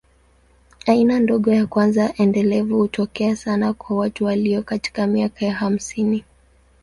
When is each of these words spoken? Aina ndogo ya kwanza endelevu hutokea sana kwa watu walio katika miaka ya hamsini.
Aina 0.87 1.19
ndogo 1.19 1.51
ya 1.53 1.65
kwanza 1.67 2.13
endelevu 2.17 2.77
hutokea 2.77 3.35
sana 3.35 3.73
kwa 3.73 3.97
watu 3.97 4.25
walio 4.25 4.63
katika 4.63 5.07
miaka 5.07 5.45
ya 5.45 5.53
hamsini. 5.53 6.23